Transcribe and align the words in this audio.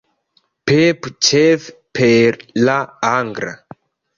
Pepu 0.69 1.11
ĉefe 1.27 1.69
per 1.99 2.41
la 2.71 2.81
angla 3.13 3.57